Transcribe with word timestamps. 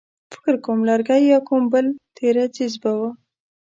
فکر 0.33 0.55
کوم 0.65 0.79
لرګی 0.89 1.21
يا 1.31 1.39
کوم 1.47 1.63
بل 1.73 1.85
تېره 2.17 2.45
څيز 2.55 2.73
به 2.81 2.91
و. 2.97 3.01